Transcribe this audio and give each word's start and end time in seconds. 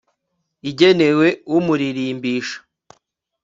igenewe 0.69 1.27
umuririmbisha 1.57 2.57